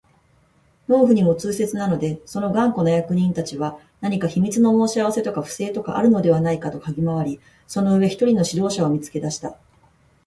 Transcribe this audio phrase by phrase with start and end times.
[0.87, 9.55] 農夫にも痛切なので、その頑固な役人たちは何か秘密の申し合せとか不正とかでもあるのではないかとかぎ廻り、その上、一人の指導者を見つけ出した